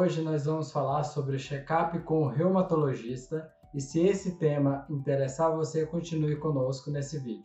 [0.00, 5.84] Hoje nós vamos falar sobre check-up com o reumatologista e se esse tema interessar você,
[5.84, 7.44] continue conosco nesse vídeo.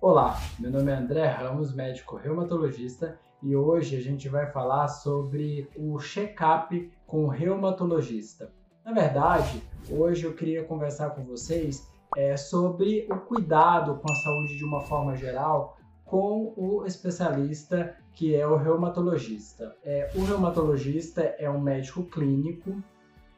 [0.00, 5.68] Olá, meu nome é André Ramos, médico reumatologista, e hoje a gente vai falar sobre
[5.76, 8.52] o check-up com o reumatologista.
[8.84, 9.60] Na verdade,
[9.90, 14.80] hoje eu queria conversar com vocês é, sobre o cuidado com a saúde de uma
[14.82, 15.76] forma geral
[16.10, 19.76] com o especialista que é o reumatologista.
[19.84, 22.82] É, o reumatologista é um médico clínico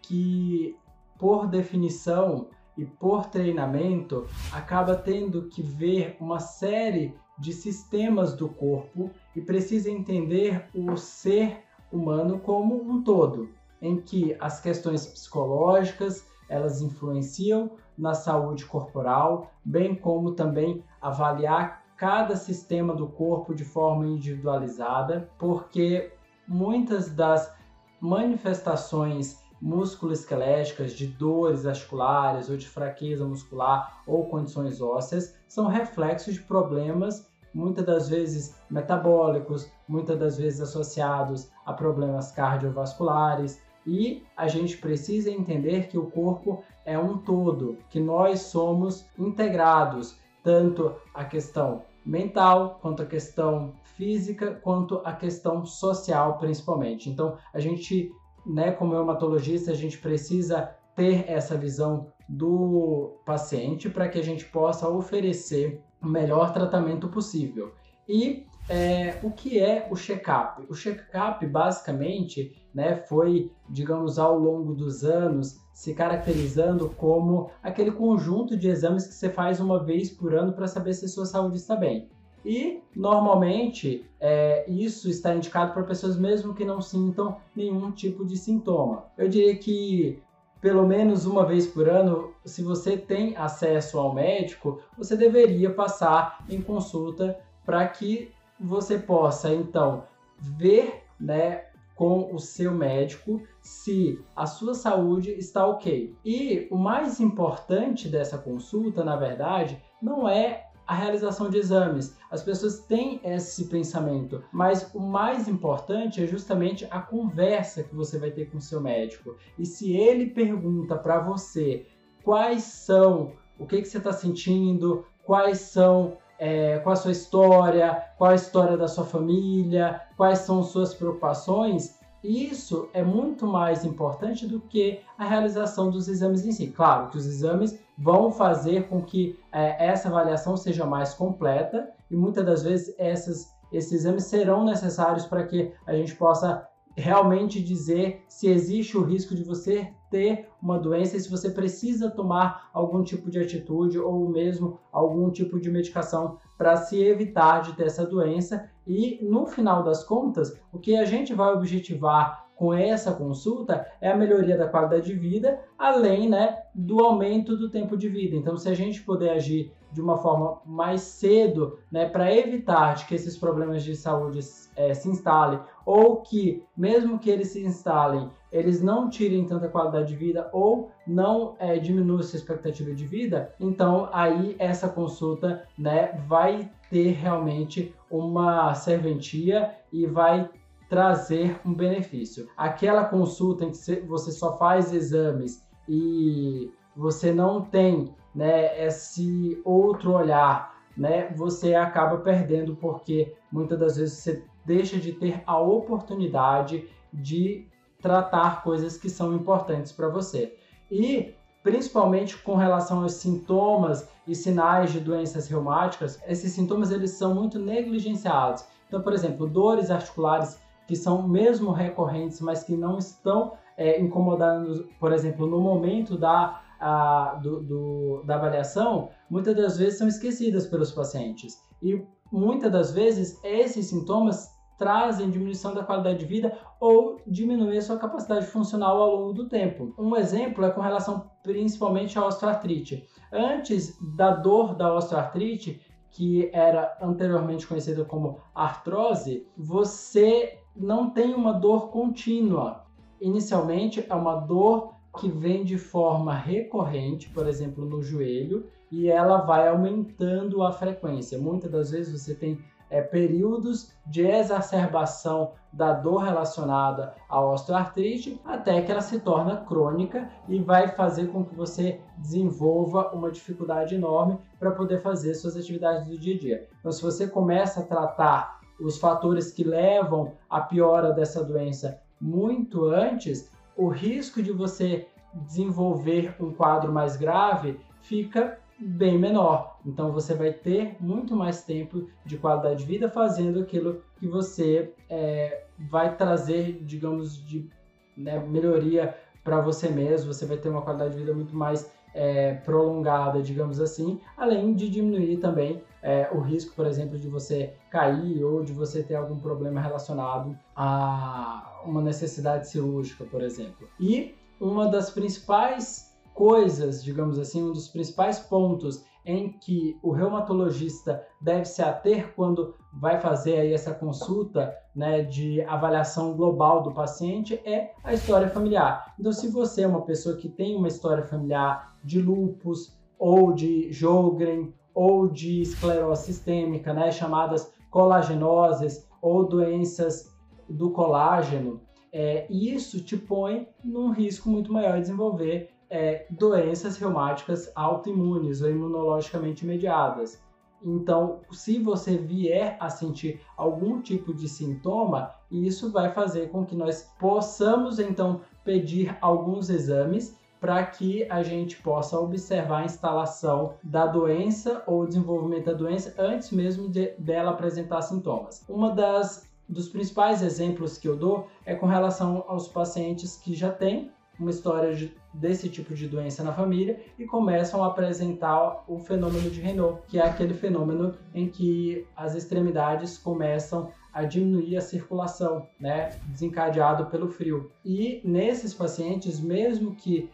[0.00, 0.74] que,
[1.18, 9.10] por definição e por treinamento, acaba tendo que ver uma série de sistemas do corpo
[9.36, 13.50] e precisa entender o ser humano como um todo,
[13.82, 22.34] em que as questões psicológicas elas influenciam na saúde corporal, bem como também avaliar cada
[22.34, 26.12] sistema do corpo de forma individualizada, porque
[26.48, 27.54] muitas das
[28.00, 36.40] manifestações musculoesqueléticas, de dores articulares ou de fraqueza muscular ou condições ósseas, são reflexos de
[36.40, 44.76] problemas muitas das vezes metabólicos, muitas das vezes associados a problemas cardiovasculares, e a gente
[44.78, 51.84] precisa entender que o corpo é um todo, que nós somos integrados, tanto a questão
[52.04, 57.08] mental, quanto a questão física, quanto a questão social, principalmente.
[57.08, 58.10] Então, a gente,
[58.46, 64.44] né, como reumatologista, a gente precisa ter essa visão do paciente para que a gente
[64.46, 67.72] possa oferecer o melhor tratamento possível.
[68.08, 70.66] E é, o que é o check-up?
[70.68, 78.56] O check-up, basicamente, né, foi, digamos, ao longo dos anos, se caracterizando como aquele conjunto
[78.56, 81.76] de exames que você faz uma vez por ano para saber se sua saúde está
[81.76, 82.08] bem.
[82.44, 88.36] E, normalmente, é, isso está indicado para pessoas mesmo que não sintam nenhum tipo de
[88.36, 89.04] sintoma.
[89.16, 90.20] Eu diria que
[90.62, 96.44] pelo menos uma vez por ano, se você tem acesso ao médico, você deveria passar
[96.48, 100.04] em consulta para que você possa então
[100.38, 101.64] ver, né,
[102.02, 106.12] com o seu médico se a sua saúde está ok.
[106.24, 112.18] E o mais importante dessa consulta, na verdade, não é a realização de exames.
[112.28, 118.18] As pessoas têm esse pensamento, mas o mais importante é justamente a conversa que você
[118.18, 119.36] vai ter com o seu médico.
[119.56, 121.86] E se ele pergunta para você
[122.24, 128.04] quais são, o que, que você está sentindo, quais são é, qual a sua história,
[128.18, 134.44] qual a história da sua família, quais são suas preocupações, isso é muito mais importante
[134.44, 136.66] do que a realização dos exames em si.
[136.66, 142.16] Claro que os exames vão fazer com que é, essa avaliação seja mais completa e
[142.16, 148.24] muitas das vezes essas, esses exames serão necessários para que a gente possa realmente dizer
[148.28, 153.02] se existe o risco de você ter uma doença e se você precisa tomar algum
[153.02, 158.06] tipo de atitude ou mesmo algum tipo de medicação para se evitar de ter essa
[158.06, 158.70] doença.
[158.86, 164.10] E no final das contas, o que a gente vai objetivar com essa consulta é
[164.10, 168.36] a melhoria da qualidade de vida, além né, do aumento do tempo de vida.
[168.36, 173.04] Então, se a gente puder agir de uma forma mais cedo, né, para evitar de
[173.04, 174.40] que esses problemas de saúde
[174.74, 180.08] é, se instalem, ou que, mesmo que eles se instalem, eles não tirem tanta qualidade
[180.08, 186.22] de vida ou não é, diminuam sua expectativa de vida, então aí essa consulta né,
[186.26, 190.48] vai ter realmente uma serventia e vai
[190.92, 192.50] trazer um benefício.
[192.54, 200.12] Aquela consulta em que você só faz exames e você não tem né, esse outro
[200.12, 206.86] olhar, né, você acaba perdendo porque muitas das vezes você deixa de ter a oportunidade
[207.10, 207.66] de
[207.98, 210.54] tratar coisas que são importantes para você.
[210.90, 217.34] E principalmente com relação aos sintomas e sinais de doenças reumáticas, esses sintomas eles são
[217.34, 218.66] muito negligenciados.
[218.86, 224.88] Então, por exemplo, dores articulares que são mesmo recorrentes, mas que não estão é, incomodando,
[224.98, 230.66] por exemplo, no momento da, a, do, do, da avaliação, muitas das vezes são esquecidas
[230.66, 231.56] pelos pacientes.
[231.82, 237.82] E muitas das vezes esses sintomas trazem diminuição da qualidade de vida ou diminuir a
[237.82, 239.94] sua capacidade funcional ao longo do tempo.
[239.96, 243.06] Um exemplo é com relação principalmente à osteoartrite.
[243.32, 245.80] Antes da dor da osteoartrite,
[246.10, 252.84] que era anteriormente conhecida como artrose, você não tem uma dor contínua.
[253.20, 259.38] Inicialmente é uma dor que vem de forma recorrente, por exemplo, no joelho, e ela
[259.38, 261.38] vai aumentando a frequência.
[261.38, 262.58] Muitas das vezes você tem
[262.92, 270.28] é, períodos de exacerbação da dor relacionada à osteoartrite até que ela se torna crônica
[270.46, 276.06] e vai fazer com que você desenvolva uma dificuldade enorme para poder fazer suas atividades
[276.06, 276.68] do dia a dia.
[276.78, 282.84] Então, se você começa a tratar os fatores que levam à piora dessa doença muito
[282.86, 289.78] antes, o risco de você desenvolver um quadro mais grave fica bem menor.
[289.86, 294.92] Então você vai ter muito mais tempo de qualidade de vida fazendo aquilo que você
[295.08, 297.68] é, vai trazer, digamos, de
[298.16, 300.32] né, melhoria para você mesmo.
[300.32, 304.88] Você vai ter uma qualidade de vida muito mais é, prolongada, digamos assim, além de
[304.88, 309.38] diminuir também é, o risco, por exemplo, de você cair ou de você ter algum
[309.38, 313.88] problema relacionado a uma necessidade cirúrgica, por exemplo.
[314.00, 321.24] E uma das principais coisas, digamos assim, um dos principais pontos em que o reumatologista
[321.40, 327.54] deve se ater quando vai fazer aí essa consulta né, de avaliação global do paciente
[327.64, 329.14] é a história familiar.
[329.18, 333.92] Então, se você é uma pessoa que tem uma história familiar de lúpus ou de
[333.92, 340.30] Sjogren ou de esclerose sistêmica, né, chamadas colagenoses ou doenças
[340.68, 341.80] do colágeno,
[342.12, 348.70] é, isso te põe num risco muito maior de desenvolver é, doenças reumáticas autoimunes ou
[348.70, 350.42] imunologicamente mediadas.
[350.84, 356.74] Então, se você vier a sentir algum tipo de sintoma, isso vai fazer com que
[356.74, 364.06] nós possamos então pedir alguns exames para que a gente possa observar a instalação da
[364.06, 368.64] doença ou o desenvolvimento da doença antes mesmo de, dela apresentar sintomas.
[368.68, 373.72] Uma das dos principais exemplos que eu dou é com relação aos pacientes que já
[373.72, 379.00] têm uma história de, desse tipo de doença na família e começam a apresentar o
[379.00, 384.80] fenômeno de Renault, que é aquele fenômeno em que as extremidades começam a diminuir a
[384.80, 387.72] circulação, né, desencadeado pelo frio.
[387.84, 390.30] E nesses pacientes, mesmo que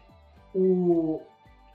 [0.55, 1.21] o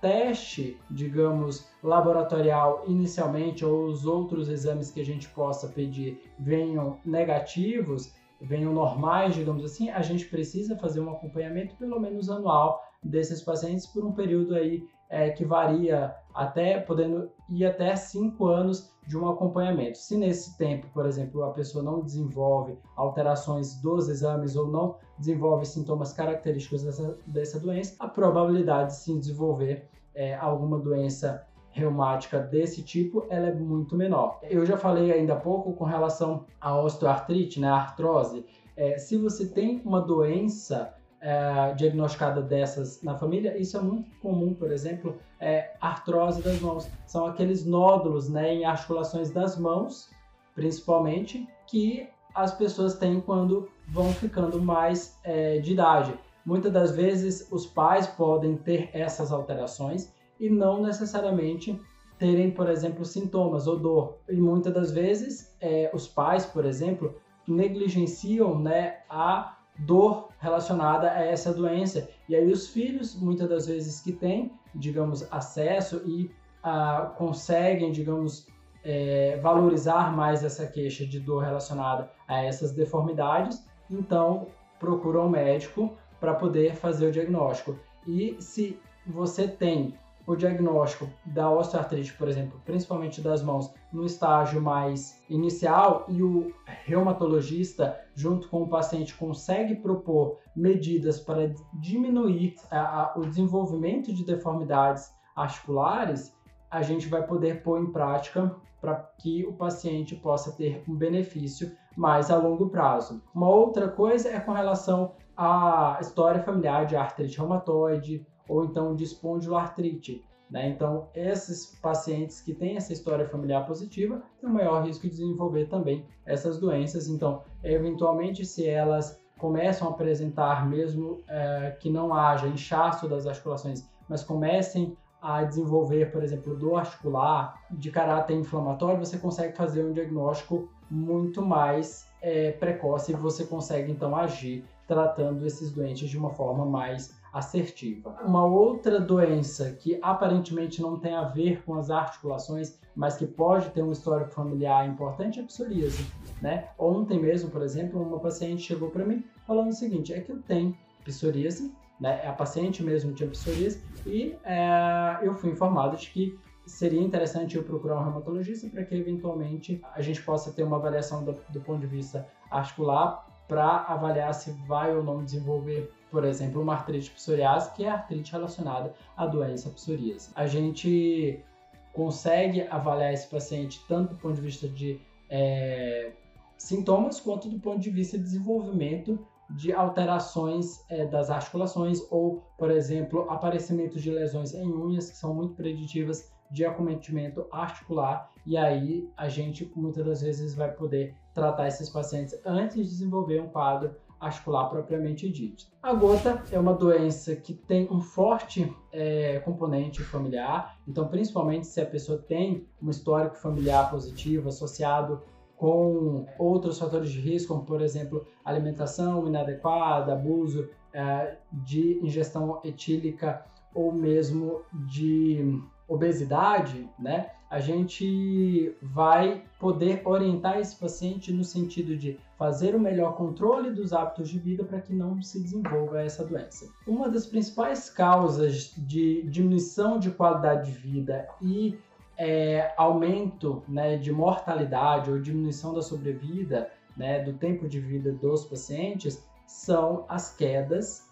[0.01, 8.13] teste, digamos, laboratorial inicialmente ou os outros exames que a gente possa pedir venham negativos,
[8.41, 13.85] venham normais, digamos assim, a gente precisa fazer um acompanhamento pelo menos anual desses pacientes
[13.85, 19.29] por um período aí é, que varia até podendo ir até cinco anos de um
[19.29, 19.97] acompanhamento.
[19.97, 25.65] Se nesse tempo, por exemplo, a pessoa não desenvolve alterações dos exames ou não desenvolve
[25.65, 32.83] sintomas característicos dessa, dessa doença, a probabilidade de se desenvolver é, alguma doença reumática desse
[32.83, 34.39] tipo, ela é muito menor.
[34.43, 38.45] Eu já falei ainda há pouco com relação à osteoartrite, né, artrose.
[38.75, 44.53] É, se você tem uma doença é, diagnosticada dessas na família, isso é muito comum,
[44.53, 46.89] por exemplo, é, artrose das mãos.
[47.07, 50.09] São aqueles nódulos né, em articulações das mãos,
[50.53, 56.13] principalmente, que as pessoas têm quando vão ficando mais é, de idade.
[56.45, 61.79] Muitas das vezes os pais podem ter essas alterações e não necessariamente
[62.19, 64.17] terem, por exemplo, sintomas ou dor.
[64.27, 67.15] E muitas das vezes é, os pais, por exemplo,
[67.47, 72.09] negligenciam né, a dor relacionada a essa doença.
[72.27, 76.29] E aí os filhos, muitas das vezes que têm, digamos, acesso e
[76.61, 78.45] ah, conseguem, digamos,
[78.83, 84.47] é, valorizar mais essa queixa de dor relacionada a essas deformidades, então
[84.79, 87.79] procuram um médico para poder fazer o diagnóstico.
[88.05, 88.77] E se
[89.07, 96.05] você tem o diagnóstico da osteoartrite, por exemplo, principalmente das mãos, no estágio mais inicial
[96.07, 96.53] e o
[96.85, 104.25] reumatologista, junto com o paciente, consegue propor medidas para diminuir a, a, o desenvolvimento de
[104.25, 106.33] deformidades articulares,
[106.69, 111.71] a gente vai poder pôr em prática para que o paciente possa ter um benefício
[111.95, 113.21] mais a longo prazo.
[113.33, 119.03] Uma outra coisa é com relação à história familiar de artrite reumatoide, ou então de
[119.03, 120.23] espondiloartrite.
[120.49, 120.69] Né?
[120.69, 126.05] Então, esses pacientes que têm essa história familiar positiva têm maior risco de desenvolver também
[126.25, 127.07] essas doenças.
[127.07, 133.83] Então, eventualmente, se elas começam a apresentar, mesmo é, que não haja inchaço das articulações,
[134.07, 139.93] mas comecem a desenvolver, por exemplo, dor articular de caráter inflamatório, você consegue fazer um
[139.93, 146.29] diagnóstico muito mais é, precoce e você consegue então agir tratando esses doentes de uma
[146.29, 148.15] forma mais assertiva.
[148.23, 153.71] Uma outra doença que aparentemente não tem a ver com as articulações, mas que pode
[153.71, 156.05] ter um histórico familiar importante é a psoríase.
[156.39, 156.69] Né?
[156.77, 160.41] Ontem mesmo, por exemplo, uma paciente chegou para mim falando o seguinte: é que eu
[160.43, 162.25] tenho psoríase, né?
[162.27, 167.63] a paciente mesmo tinha psoríase, e é, eu fui informado de que seria interessante eu
[167.63, 171.81] procurar um reumatologista para que eventualmente a gente possa ter uma avaliação do, do ponto
[171.81, 177.73] de vista articular para avaliar se vai ou não desenvolver, por exemplo, uma artrite psoriase,
[177.73, 180.29] que é a artrite relacionada à doença psoríase.
[180.35, 181.43] A gente
[181.91, 186.11] consegue avaliar esse paciente tanto do ponto de vista de é,
[186.55, 192.69] sintomas quanto do ponto de vista de desenvolvimento de alterações é, das articulações ou, por
[192.69, 199.09] exemplo, aparecimento de lesões em unhas que são muito preditivas de acometimento articular e aí
[199.17, 203.95] a gente muitas das vezes vai poder tratar esses pacientes antes de desenvolver um quadro
[204.23, 205.65] articular propriamente dito.
[205.81, 211.81] A gota é uma doença que tem um forte é, componente familiar, então principalmente se
[211.81, 215.21] a pessoa tem um histórico familiar positivo associado
[215.57, 223.45] com outros fatores de risco, como por exemplo alimentação inadequada, abuso é, de ingestão etílica
[223.73, 227.31] ou mesmo de obesidade, né?
[227.53, 233.93] A gente vai poder orientar esse paciente no sentido de fazer o melhor controle dos
[233.93, 236.67] hábitos de vida para que não se desenvolva essa doença.
[236.87, 241.77] Uma das principais causas de diminuição de qualidade de vida e
[242.17, 248.45] é, aumento né, de mortalidade ou diminuição da sobrevida, né, do tempo de vida dos
[248.45, 251.07] pacientes, são as quedas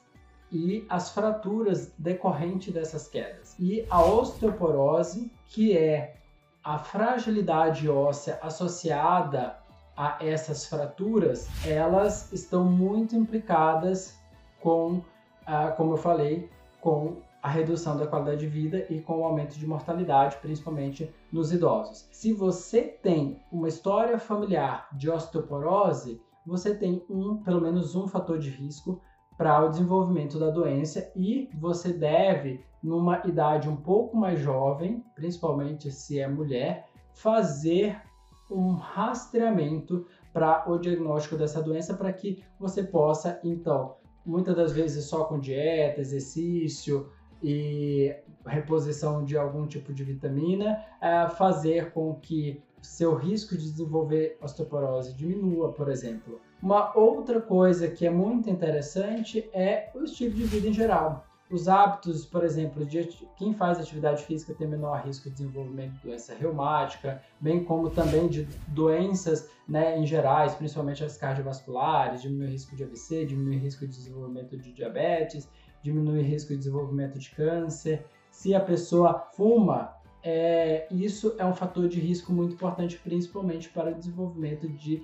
[0.52, 3.56] e as fraturas decorrentes dessas quedas.
[3.60, 6.16] E a osteoporose, que é
[6.64, 9.58] a fragilidade óssea associada
[9.98, 14.18] a essas fraturas, elas estão muito implicadas
[14.62, 15.02] com,
[15.46, 16.50] ah, como eu falei,
[16.80, 21.52] com a redução da qualidade de vida e com o aumento de mortalidade, principalmente nos
[21.52, 22.08] idosos.
[22.12, 28.38] Se você tem uma história familiar de osteoporose, você tem um, pelo menos um fator
[28.38, 29.02] de risco
[29.38, 35.92] para o desenvolvimento da doença e você deve, numa idade um pouco mais jovem, principalmente
[35.92, 38.02] se é mulher, fazer
[38.50, 43.96] um rastreamento para o diagnóstico dessa doença para que você possa, então,
[44.26, 47.10] muitas das vezes só com dieta, exercício,
[47.44, 54.38] e reposição de algum tipo de vitamina, é, fazer com que seu risco de desenvolver
[54.42, 56.40] osteoporose diminua, por exemplo.
[56.62, 61.26] Uma outra coisa que é muito interessante é o estilo de vida em geral.
[61.52, 63.04] Os hábitos, por exemplo, de
[63.36, 68.30] quem faz atividade física tem menor risco de desenvolvimento de doença reumática, bem como também
[68.30, 73.60] de doenças né, em gerais, principalmente as cardiovasculares, diminui o risco de AVC, diminui o
[73.60, 75.50] risco de desenvolvimento de diabetes,
[75.84, 78.06] diminui o risco de desenvolvimento de câncer.
[78.30, 79.94] Se a pessoa fuma,
[80.24, 85.04] é, isso é um fator de risco muito importante, principalmente para o desenvolvimento de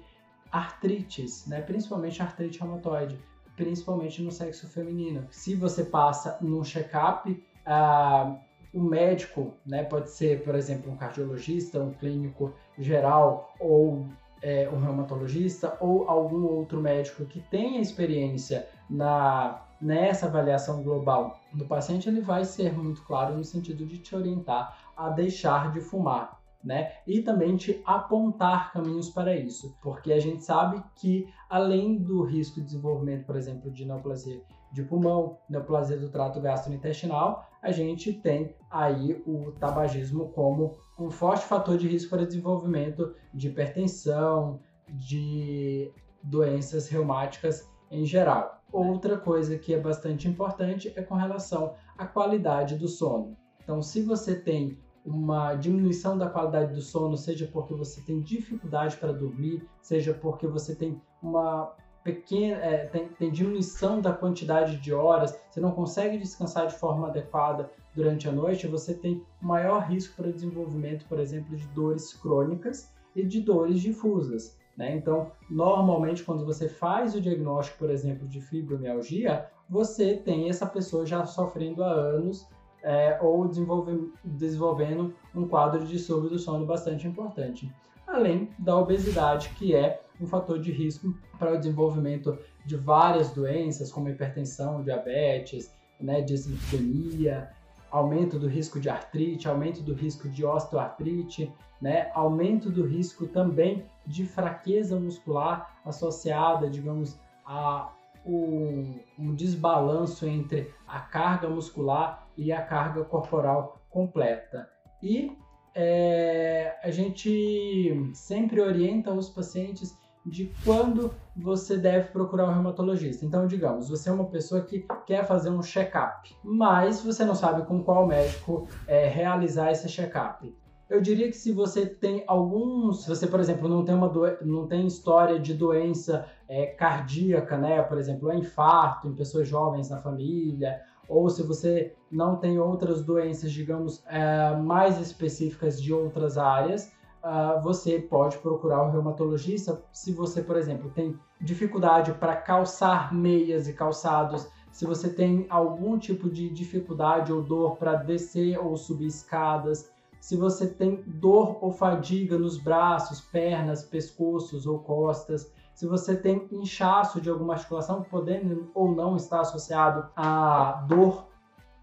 [0.50, 1.62] artrites, né?
[1.62, 3.20] principalmente artrite reumatoide,
[3.58, 5.28] principalmente no sexo feminino.
[5.30, 7.30] Se você passa num check-up,
[7.68, 8.38] uh,
[8.74, 14.06] o médico, né, pode ser, por exemplo, um cardiologista, um clínico geral ou
[14.42, 21.66] é, um reumatologista ou algum outro médico que tenha experiência na nessa avaliação global do
[21.66, 26.37] paciente, ele vai ser muito claro no sentido de te orientar a deixar de fumar,
[26.68, 26.92] né?
[27.08, 32.60] E também te apontar caminhos para isso, porque a gente sabe que além do risco
[32.60, 38.54] de desenvolvimento, por exemplo, de neoplasia de pulmão, neoplasia do trato gastrointestinal, a gente tem
[38.70, 44.60] aí o tabagismo como um forte fator de risco para desenvolvimento de hipertensão,
[44.90, 48.62] de doenças reumáticas em geral.
[48.72, 53.38] Outra coisa que é bastante importante é com relação à qualidade do sono.
[53.64, 58.98] Então, se você tem uma diminuição da qualidade do sono, seja porque você tem dificuldade
[58.98, 61.74] para dormir, seja porque você tem uma
[62.04, 67.08] pequena é, tem, tem, diminuição da quantidade de horas, você não consegue descansar de forma
[67.08, 72.94] adequada durante a noite, você tem maior risco para desenvolvimento, por exemplo, de dores crônicas
[73.16, 74.58] e de dores difusas.
[74.78, 74.96] Né?
[74.96, 81.06] Então, normalmente, quando você faz o diagnóstico, por exemplo, de fibromialgia, você tem essa pessoa
[81.06, 82.48] já sofrendo há anos
[82.88, 87.70] é, ou desenvolve, desenvolvendo um quadro de distúrbio do sono bastante importante.
[88.08, 93.92] Além da obesidade, que é um fator de risco para o desenvolvimento de várias doenças,
[93.92, 97.50] como hipertensão, diabetes, né, dislipidemia,
[97.92, 101.52] aumento do risco de artrite, aumento do risco de osteoartrite,
[101.82, 102.10] né?
[102.14, 107.92] aumento do risco também de fraqueza muscular associada, digamos, a
[108.26, 114.70] um, um desbalanço entre a carga muscular e a carga corporal completa.
[115.02, 115.36] E
[115.74, 123.26] é, a gente sempre orienta os pacientes de quando você deve procurar um reumatologista.
[123.26, 127.66] Então, digamos, você é uma pessoa que quer fazer um check-up, mas você não sabe
[127.66, 130.54] com qual médico é, realizar esse check-up.
[130.90, 134.68] Eu diria que se você tem alguns, se você, por exemplo, não tem uma não
[134.68, 139.98] tem história de doença é, cardíaca, né, por exemplo, um infarto em pessoas jovens na
[139.98, 146.92] família, ou se você não tem outras doenças, digamos, é, mais específicas de outras áreas,
[147.24, 149.82] uh, você pode procurar o reumatologista.
[149.92, 155.98] Se você, por exemplo, tem dificuldade para calçar meias e calçados, se você tem algum
[155.98, 161.72] tipo de dificuldade ou dor para descer ou subir escadas, se você tem dor ou
[161.72, 168.72] fadiga nos braços, pernas, pescoços ou costas, se você tem inchaço de alguma articulação, podendo
[168.74, 171.28] ou não estar associado à dor,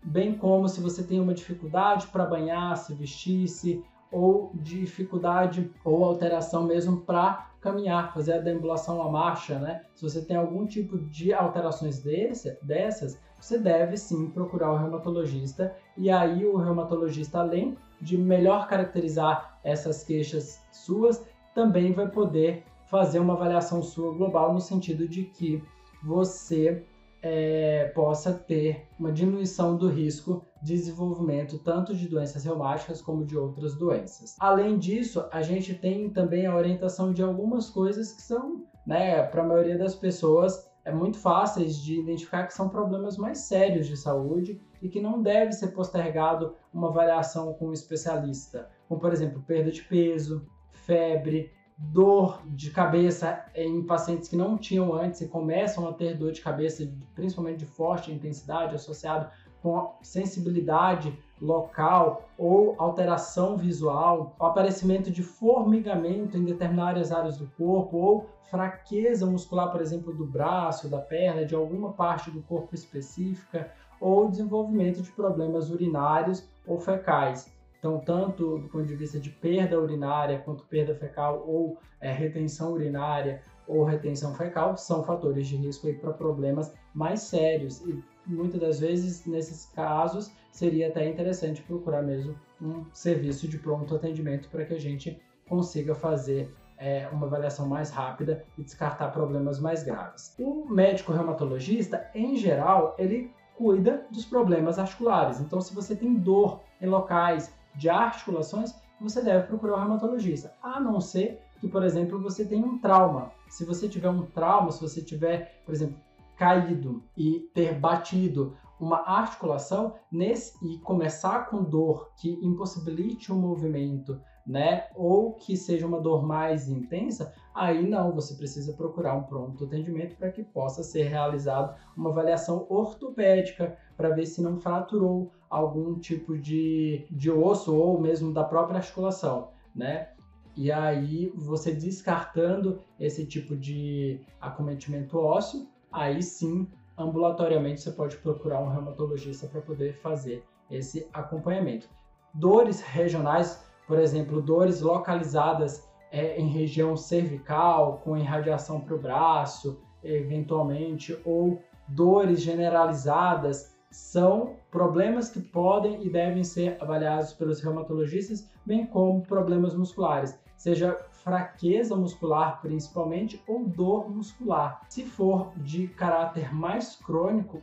[0.03, 6.65] bem como se você tem uma dificuldade para banhar, se vestir-se, ou dificuldade ou alteração
[6.65, 9.83] mesmo para caminhar, fazer a deambulação à marcha, né?
[9.95, 15.73] Se você tem algum tipo de alterações desse, dessas, você deve sim procurar o reumatologista
[15.97, 21.25] e aí o reumatologista, além de melhor caracterizar essas queixas suas,
[21.55, 25.61] também vai poder fazer uma avaliação sua global no sentido de que
[26.01, 26.85] você
[27.21, 33.37] é, possa ter uma diminuição do risco de desenvolvimento tanto de doenças reumáticas como de
[33.37, 34.37] outras doenças.
[34.39, 39.43] Além disso, a gente tem também a orientação de algumas coisas que são, né, para
[39.43, 43.97] a maioria das pessoas, é muito fáceis de identificar que são problemas mais sérios de
[43.97, 49.43] saúde e que não deve ser postergado uma avaliação com um especialista, como por exemplo
[49.45, 55.89] perda de peso, febre, dor de cabeça em pacientes que não tinham antes e começam
[55.89, 59.29] a ter dor de cabeça, principalmente de forte intensidade, associado
[59.63, 68.27] com sensibilidade local ou alteração visual, aparecimento de formigamento em determinadas áreas do corpo ou
[68.51, 74.29] fraqueza muscular, por exemplo, do braço, da perna, de alguma parte do corpo específica, ou
[74.29, 77.54] desenvolvimento de problemas urinários ou fecais.
[77.85, 82.73] Então, tanto do ponto de vista de perda urinária, quanto perda fecal ou é, retenção
[82.73, 87.85] urinária ou retenção fecal, são fatores de risco para problemas mais sérios.
[87.85, 93.95] E muitas das vezes, nesses casos, seria até interessante procurar mesmo um serviço de pronto
[93.95, 99.61] atendimento para que a gente consiga fazer é, uma avaliação mais rápida e descartar problemas
[99.61, 100.35] mais graves.
[100.39, 105.39] O médico reumatologista, em geral, ele cuida dos problemas articulares.
[105.39, 110.55] Então, se você tem dor em locais de articulações, você deve procurar o reumatologista.
[110.63, 113.33] A não ser que, por exemplo, você tenha um trauma.
[113.49, 115.97] Se você tiver um trauma, se você tiver, por exemplo,
[116.37, 124.21] caído e ter batido uma articulação nesse, e começar com dor que impossibilite o movimento,
[124.47, 129.65] né, ou que seja uma dor mais intensa, aí não, você precisa procurar um pronto
[129.65, 135.99] atendimento para que possa ser realizado uma avaliação ortopédica para ver se não fraturou algum
[135.99, 140.09] tipo de, de osso ou mesmo da própria articulação, né?
[140.57, 148.61] E aí você descartando esse tipo de acometimento ósseo, aí sim, ambulatoriamente você pode procurar
[148.61, 151.89] um reumatologista para poder fazer esse acompanhamento.
[152.35, 159.81] Dores regionais, por exemplo, dores localizadas é, em região cervical, com irradiação para o braço,
[160.03, 168.85] eventualmente, ou dores generalizadas, são problemas que podem e devem ser avaliados pelos reumatologistas, bem
[168.85, 174.81] como problemas musculares seja fraqueza muscular principalmente ou dor muscular.
[174.89, 177.63] Se for de caráter mais crônico,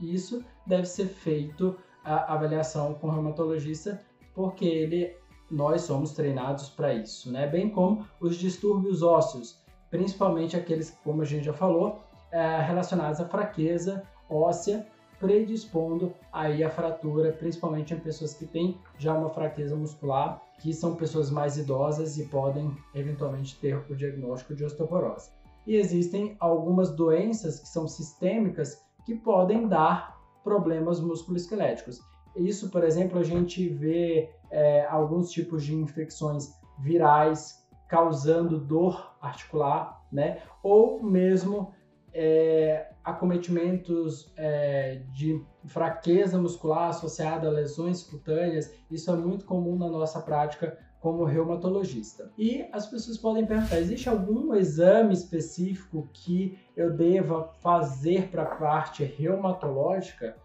[0.00, 4.00] isso deve ser feito a avaliação com o reumatologista,
[4.34, 5.16] porque ele
[5.48, 7.46] nós somos treinados para isso, né?
[7.46, 12.00] Bem como os distúrbios ósseos, principalmente aqueles, como a gente já falou,
[12.32, 14.86] é, relacionados à fraqueza óssea
[15.20, 20.96] predispondo aí a fratura, principalmente em pessoas que têm já uma fraqueza muscular, que são
[20.96, 25.30] pessoas mais idosas e podem eventualmente ter o diagnóstico de osteoporose.
[25.66, 32.00] E existem algumas doenças que são sistêmicas que podem dar problemas musculoesqueléticos.
[32.34, 40.02] Isso, por exemplo, a gente vê é, alguns tipos de infecções virais causando dor articular,
[40.10, 40.42] né?
[40.62, 41.74] Ou mesmo
[42.12, 49.88] é, acometimentos é, de fraqueza muscular associada a lesões cutâneas, isso é muito comum na
[49.88, 52.30] nossa prática como reumatologista.
[52.36, 58.56] E as pessoas podem perguntar: existe algum exame específico que eu deva fazer para a
[58.56, 60.36] parte reumatológica?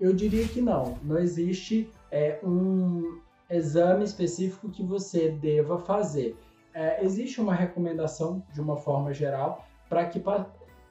[0.00, 0.98] Eu diria que não.
[1.02, 6.36] Não existe é, um exame específico que você deva fazer.
[6.74, 10.18] é, existe uma recomendação, de uma forma geral, para que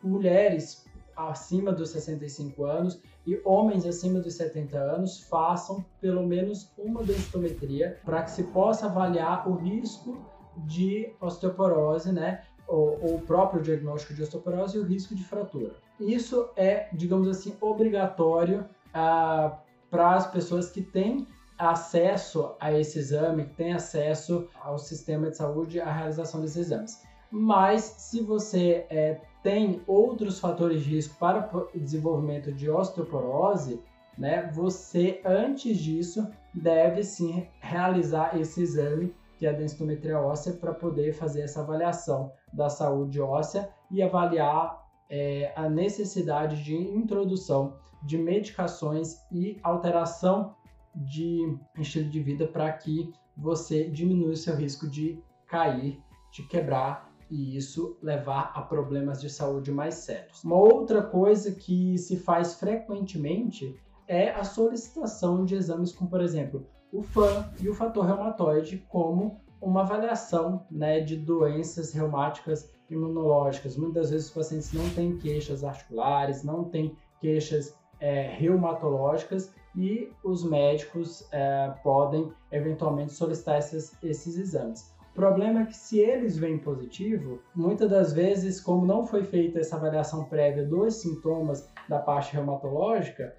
[0.04, 0.86] mulheres
[1.16, 8.00] acima dos 65 anos e homens acima dos 70 anos façam pelo menos uma densitometria
[8.04, 10.18] para que se possa avaliar o risco
[10.58, 12.44] de osteoporose, né?
[12.68, 15.76] O, o próprio diagnóstico de osteoporose e o risco de fratura.
[16.00, 23.46] Isso é, digamos assim, obrigatório ah, para as pessoas que têm acesso a esse exame,
[23.46, 27.02] que têm acesso ao sistema de saúde, à realização desses exames.
[27.30, 33.80] Mas se você é, tem outros fatores de risco para o desenvolvimento de osteoporose,
[34.18, 40.74] né, você antes disso deve sim realizar esse exame que é a densitometria óssea para
[40.74, 48.18] poder fazer essa avaliação da saúde óssea e avaliar é, a necessidade de introdução de
[48.18, 50.56] medicações e alteração
[50.96, 56.00] de estilo de vida para que você diminua o seu risco de cair,
[56.32, 60.44] de quebrar e isso levar a problemas de saúde mais sérios.
[60.44, 66.66] Uma outra coisa que se faz frequentemente é a solicitação de exames como, por exemplo,
[66.92, 73.78] o FAM e o fator reumatoide como uma avaliação né, de doenças reumáticas imunológicas.
[73.78, 80.44] Muitas vezes os pacientes não têm queixas articulares, não têm queixas é, reumatológicas e os
[80.44, 84.94] médicos é, podem eventualmente solicitar esses, esses exames.
[85.14, 89.60] O problema é que se eles vêm positivo, muitas das vezes, como não foi feita
[89.60, 93.36] essa avaliação prévia dos sintomas da parte reumatológica,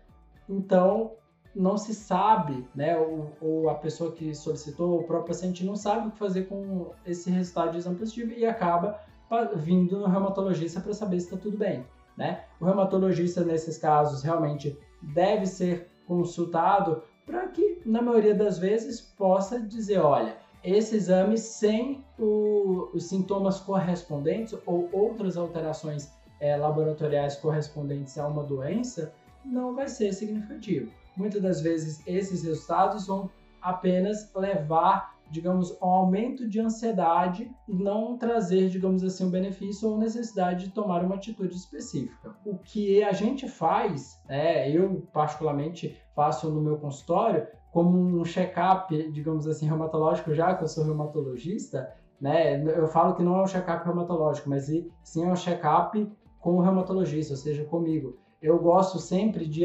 [0.49, 1.15] então
[1.53, 6.07] não se sabe, né, ou, ou, a pessoa que solicitou, o próprio paciente não sabe
[6.07, 9.01] o que fazer com esse resultado de exame positivo e acaba
[9.57, 11.85] vindo no reumatologista para saber se está tudo bem,
[12.17, 12.45] né?
[12.61, 19.61] O reumatologista nesses casos realmente deve ser consultado para que, na maioria das vezes, possa
[19.61, 28.17] dizer, olha, esse exame sem o, os sintomas correspondentes ou outras alterações é, laboratoriais correspondentes
[28.17, 29.13] a uma doença
[29.45, 30.91] não vai ser significativo.
[31.17, 38.17] Muitas das vezes esses resultados vão apenas levar, digamos, ao aumento de ansiedade e não
[38.17, 42.35] trazer, digamos assim, um benefício ou necessidade de tomar uma atitude específica.
[42.45, 49.11] O que a gente faz, é, eu particularmente faço no meu consultório, como um check-up,
[49.11, 52.63] digamos assim, reumatológico, já que eu sou reumatologista, né?
[52.63, 54.71] Eu falo que não é um check-up reumatológico, mas
[55.03, 56.09] sim é um check-up
[56.39, 58.17] com o reumatologista, ou seja, comigo.
[58.41, 59.65] Eu gosto sempre de,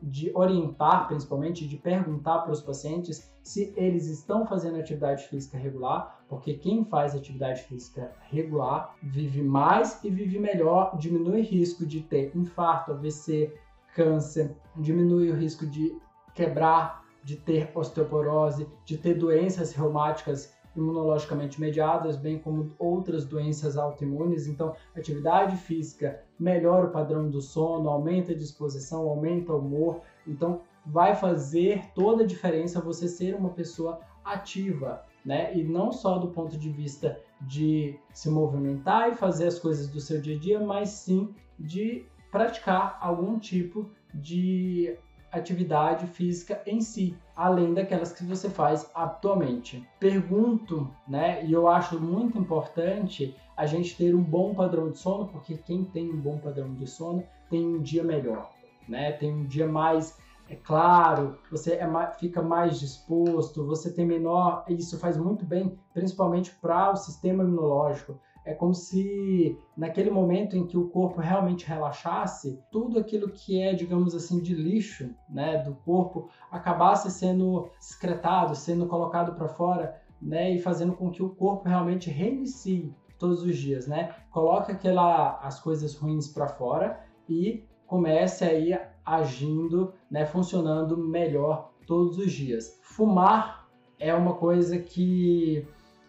[0.00, 6.20] de orientar, principalmente, de perguntar para os pacientes se eles estão fazendo atividade física regular,
[6.28, 12.02] porque quem faz atividade física regular vive mais e vive melhor, diminui o risco de
[12.02, 13.52] ter infarto, AVC,
[13.96, 15.98] câncer, diminui o risco de
[16.36, 24.46] quebrar de ter osteoporose, de ter doenças reumáticas imunologicamente mediadas, bem como outras doenças autoimunes.
[24.46, 30.00] Então, atividade física melhora o padrão do sono, aumenta a disposição, aumenta o humor.
[30.26, 35.56] Então, vai fazer toda a diferença você ser uma pessoa ativa, né?
[35.56, 40.00] E não só do ponto de vista de se movimentar e fazer as coisas do
[40.00, 44.96] seu dia a dia, mas sim de praticar algum tipo de
[45.32, 49.86] atividade física em si, além daquelas que você faz atualmente.
[49.98, 55.26] Pergunto, né, e eu acho muito importante a gente ter um bom padrão de sono,
[55.26, 58.50] porque quem tem um bom padrão de sono tem um dia melhor,
[58.88, 59.12] né?
[59.12, 60.16] Tem um dia mais
[60.50, 61.86] é claro, você é,
[62.18, 68.18] fica mais disposto, você tem menor, isso faz muito bem, principalmente para o sistema imunológico
[68.48, 73.74] é como se naquele momento em que o corpo realmente relaxasse, tudo aquilo que é,
[73.74, 80.50] digamos assim, de lixo, né, do corpo acabasse sendo excretado, sendo colocado para fora, né,
[80.50, 84.14] e fazendo com que o corpo realmente reinicie todos os dias, né?
[84.30, 92.16] Coloca aquela as coisas ruins para fora e comece aí agindo, né, funcionando melhor todos
[92.16, 92.78] os dias.
[92.82, 95.66] Fumar é uma coisa que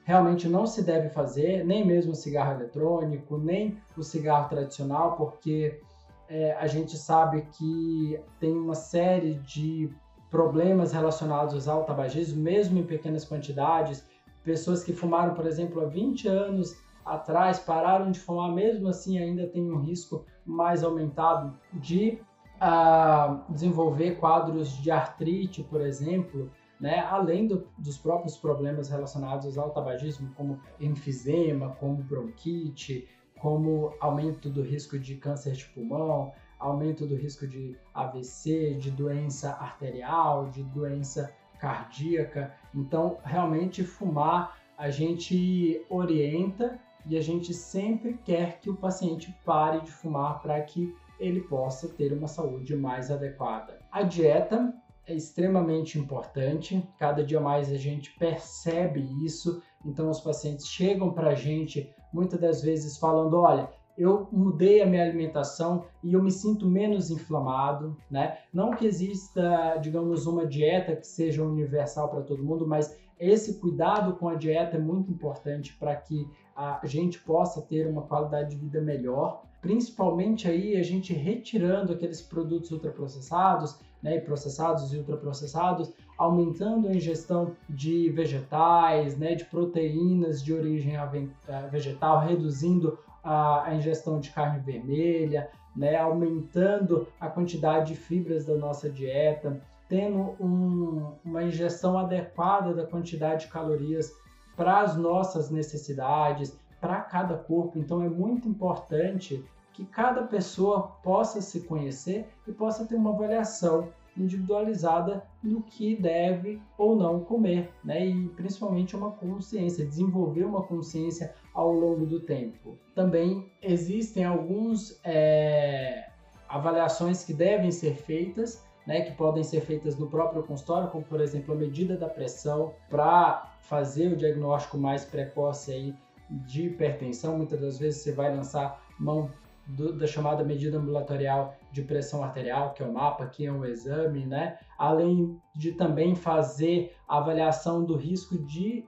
[0.09, 5.79] realmente não se deve fazer, nem mesmo o cigarro eletrônico, nem o cigarro tradicional, porque
[6.27, 9.87] é, a gente sabe que tem uma série de
[10.27, 14.03] problemas relacionados ao tabagismo, mesmo em pequenas quantidades.
[14.43, 19.45] Pessoas que fumaram, por exemplo, há 20 anos atrás, pararam de fumar, mesmo assim ainda
[19.45, 22.19] tem um risco mais aumentado de
[22.55, 26.99] uh, desenvolver quadros de artrite, por exemplo, né?
[26.99, 33.07] além do, dos próprios problemas relacionados ao tabagismo, como enfisema, como bronquite,
[33.39, 39.51] como aumento do risco de câncer de pulmão, aumento do risco de AVC, de doença
[39.51, 42.53] arterial, de doença cardíaca.
[42.73, 49.81] Então, realmente fumar a gente orienta e a gente sempre quer que o paciente pare
[49.81, 53.79] de fumar para que ele possa ter uma saúde mais adequada.
[53.91, 54.73] A dieta
[55.09, 61.29] é extremamente importante, cada dia mais a gente percebe isso, então os pacientes chegam para
[61.31, 66.31] a gente muitas das vezes falando: olha, eu mudei a minha alimentação e eu me
[66.31, 68.37] sinto menos inflamado, né?
[68.53, 74.15] Não que exista, digamos, uma dieta que seja universal para todo mundo, mas esse cuidado
[74.15, 78.57] com a dieta é muito importante para que a gente possa ter uma qualidade de
[78.57, 86.87] vida melhor, principalmente aí a gente retirando aqueles produtos ultraprocessados, né, processados e ultraprocessados, aumentando
[86.87, 94.19] a ingestão de vegetais, né, de proteínas de origem eh, vegetal, reduzindo a, a ingestão
[94.19, 101.43] de carne vermelha, né, aumentando a quantidade de fibras da nossa dieta, tendo um, uma
[101.43, 104.13] ingestão adequada da quantidade de calorias
[104.55, 107.79] para as nossas necessidades, para cada corpo.
[107.79, 109.43] Então é muito importante
[109.79, 113.87] que cada pessoa possa se conhecer e possa ter uma avaliação
[114.17, 118.05] individualizada do que deve ou não comer, né?
[118.05, 122.77] E principalmente uma consciência, desenvolver uma consciência ao longo do tempo.
[122.93, 126.09] Também existem alguns é,
[126.49, 128.99] avaliações que devem ser feitas, né?
[128.99, 133.49] Que podem ser feitas no próprio consultório, como por exemplo a medida da pressão para
[133.61, 135.95] fazer o diagnóstico mais precoce aí
[136.29, 137.37] de hipertensão.
[137.37, 139.31] Muitas das vezes você vai lançar mão
[139.69, 143.63] do, da chamada medida ambulatorial de pressão arterial, que é o MAPA, que é um
[143.65, 144.57] exame, né?
[144.77, 148.85] Além de também fazer a avaliação do risco de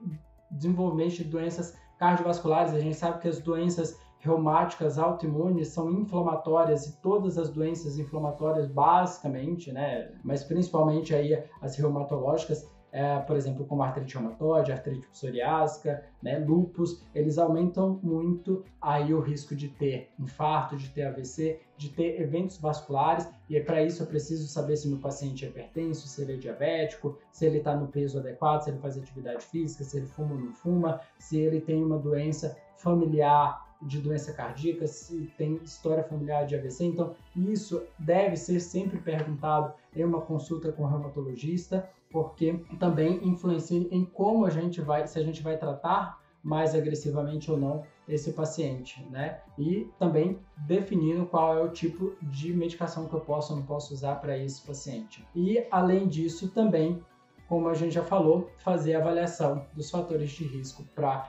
[0.50, 2.74] desenvolvimento de doenças cardiovasculares.
[2.74, 8.68] A gente sabe que as doenças reumáticas autoimunes são inflamatórias e todas as doenças inflamatórias
[8.68, 16.04] basicamente, né, mas principalmente aí as reumatológicas, é, por exemplo, como artrite reumatoide, artrite psoriásica,
[16.22, 21.88] né, lúpus, eles aumentam muito aí o risco de ter infarto, de ter AVC, de
[21.88, 26.20] ter eventos vasculares, e para isso eu preciso saber se meu paciente é hipertenso, se
[26.20, 29.96] ele é diabético, se ele está no peso adequado, se ele faz atividade física, se
[29.96, 35.32] ele fuma ou não fuma, se ele tem uma doença familiar de doença cardíaca, se
[35.36, 36.84] tem história familiar de AVC.
[36.84, 43.88] Então, isso deve ser sempre perguntado em uma consulta com o reumatologista, porque também influencia
[43.90, 48.32] em como a gente vai, se a gente vai tratar mais agressivamente ou não esse
[48.32, 49.40] paciente, né?
[49.56, 53.94] E também definindo qual é o tipo de medicação que eu posso ou não posso
[53.94, 55.24] usar para esse paciente.
[55.34, 57.02] E além disso, também,
[57.48, 61.28] como a gente já falou, fazer avaliação dos fatores de risco para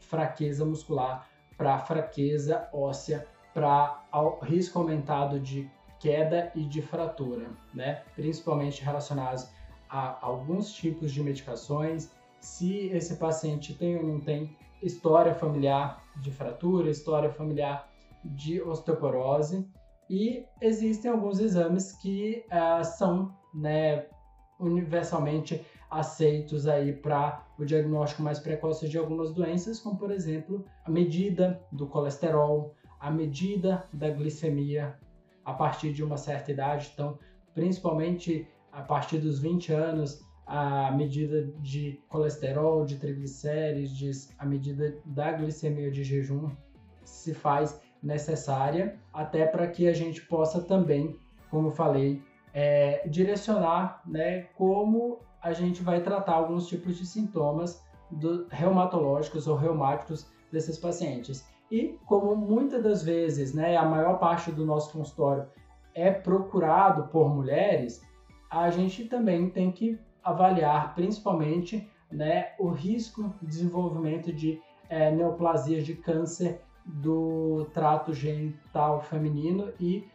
[0.00, 4.02] fraqueza muscular, para fraqueza óssea, para
[4.42, 8.02] risco aumentado de queda e de fratura, né?
[8.14, 9.50] Principalmente relacionados
[9.88, 16.30] a alguns tipos de medicações, se esse paciente tem ou não tem história familiar de
[16.30, 17.90] fratura, história familiar
[18.24, 19.68] de osteoporose
[20.08, 24.06] e existem alguns exames que uh, são né,
[24.58, 30.90] universalmente aceitos aí para o diagnóstico mais precoce de algumas doenças, como por exemplo a
[30.90, 34.98] medida do colesterol, a medida da glicemia
[35.44, 37.18] a partir de uma certa idade, então
[37.54, 45.32] principalmente a partir dos 20 anos a medida de colesterol, de triglicérides, a medida da
[45.32, 46.50] glicemia de jejum
[47.02, 51.18] se faz necessária, até para que a gente possa também,
[51.50, 58.46] como falei, é, direcionar né, como a gente vai tratar alguns tipos de sintomas do,
[58.50, 61.48] reumatológicos ou reumáticos desses pacientes.
[61.70, 65.48] E como muitas das vezes, né, a maior parte do nosso consultório
[65.94, 68.02] é procurado por mulheres,
[68.50, 75.84] a gente também tem que avaliar principalmente né, o risco de desenvolvimento de é, neoplasias
[75.84, 80.06] de câncer do trato genital feminino e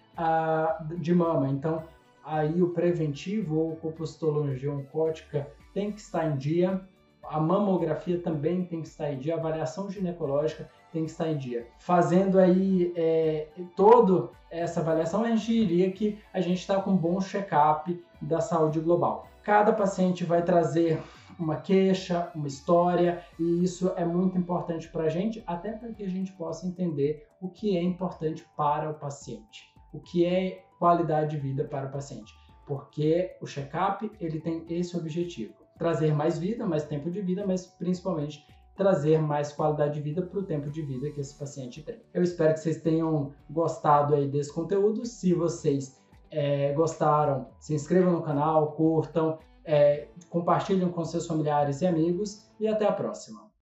[0.97, 1.49] de mama.
[1.49, 1.83] Então,
[2.23, 6.81] aí o preventivo ou compostologia oncótica tem que estar em dia,
[7.23, 11.37] a mamografia também tem que estar em dia, a avaliação ginecológica tem que estar em
[11.37, 11.67] dia.
[11.79, 16.97] Fazendo aí é, toda essa avaliação, a gente diria que a gente está com um
[16.97, 19.27] bom check-up da saúde global.
[19.43, 21.01] Cada paciente vai trazer
[21.39, 26.03] uma queixa, uma história, e isso é muito importante para a gente, até para que
[26.03, 31.31] a gente possa entender o que é importante para o paciente, o que é qualidade
[31.31, 32.33] de vida para o paciente,
[32.67, 37.65] porque o check-up ele tem esse objetivo: trazer mais vida, mais tempo de vida, mas
[37.65, 38.45] principalmente
[38.81, 42.01] trazer mais qualidade de vida para o tempo de vida que esse paciente tem.
[42.11, 45.05] Eu espero que vocês tenham gostado aí desse conteúdo.
[45.05, 51.85] Se vocês é, gostaram, se inscrevam no canal, curtam, é, compartilhem com seus familiares e
[51.85, 53.50] amigos e até a próxima.